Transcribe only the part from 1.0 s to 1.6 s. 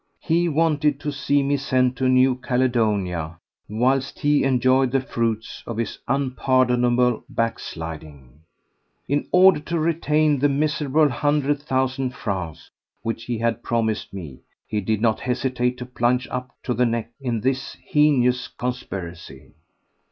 to see me